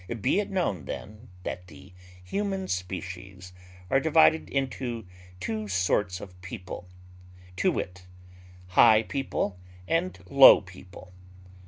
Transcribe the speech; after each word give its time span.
Be 0.21 0.39
it 0.39 0.49
known 0.49 0.85
then, 0.85 1.27
that 1.43 1.67
the 1.67 1.93
human 2.23 2.67
species 2.67 3.53
are 3.91 3.99
divided 3.99 4.49
into 4.49 5.05
two 5.39 5.67
sorts 5.67 6.19
of 6.19 6.41
people, 6.41 6.87
to 7.57 7.71
wit, 7.71 8.07
high 8.69 9.03
people 9.03 9.59
and 9.87 10.17
low 10.27 10.59
people. 10.59 11.13